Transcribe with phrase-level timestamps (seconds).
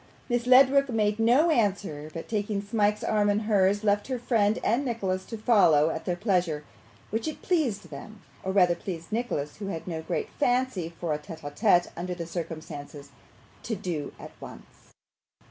[0.29, 4.83] Miss Ledrook made no answer, but taking Smike's arm in hers, left her friend and
[4.83, 6.63] Nicholas to follow at their pleasure;
[7.11, 11.19] which it pleased them, or rather pleased Nicholas, who had no great fancy for a
[11.19, 13.11] TETE A TETE under the circumstances,
[13.61, 14.93] to do at once.